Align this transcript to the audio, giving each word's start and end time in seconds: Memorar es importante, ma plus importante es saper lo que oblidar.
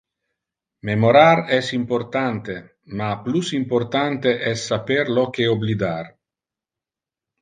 Memorar 0.89 1.41
es 1.57 1.67
importante, 1.77 2.55
ma 3.01 3.09
plus 3.27 3.53
importante 3.61 4.33
es 4.53 4.67
saper 4.71 5.15
lo 5.19 5.31
que 5.37 5.47
oblidar. 5.57 6.13